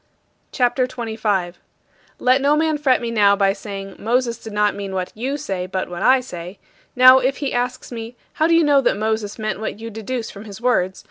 CHAPTER 0.51 0.87
XXV 0.87 0.95
34. 1.19 1.53
Let 2.17 2.41
no 2.41 2.55
man 2.55 2.79
fret 2.79 3.01
me 3.01 3.11
now 3.11 3.35
by 3.35 3.53
saying, 3.53 3.97
"Moses 3.99 4.39
did 4.39 4.51
not 4.51 4.73
mean 4.73 4.95
what 4.95 5.11
you 5.13 5.37
say, 5.37 5.67
but 5.67 5.89
what 5.89 6.01
I 6.01 6.21
say." 6.21 6.57
Now 6.95 7.19
if 7.19 7.37
he 7.37 7.53
asks 7.53 7.91
me, 7.91 8.15
"How 8.33 8.47
do 8.47 8.55
you 8.55 8.63
know 8.63 8.81
that 8.81 8.97
Moses 8.97 9.37
meant 9.37 9.59
what 9.59 9.79
you 9.79 9.91
deduce 9.91 10.31
from 10.31 10.45
his 10.45 10.59
words?" 10.59 10.99